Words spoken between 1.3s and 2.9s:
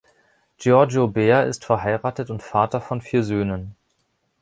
ist verheiratet und Vater